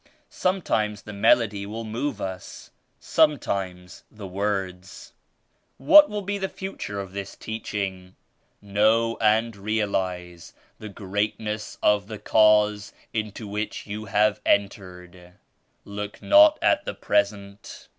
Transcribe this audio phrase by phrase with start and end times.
[0.31, 5.13] Sometimes the melody will move us, sometimes the words."
[5.77, 8.15] "What will be the future of this Teaching?"
[8.63, 15.33] "Know and realize the greatness of the Cause into which you have entered.
[15.85, 17.87] Look not at the present.